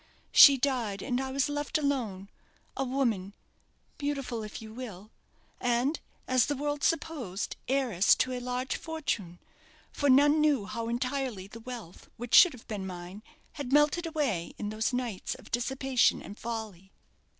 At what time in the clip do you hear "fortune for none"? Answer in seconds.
8.77-10.41